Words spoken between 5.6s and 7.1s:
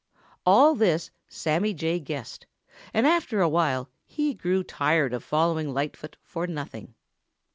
Lightfoot for nothing.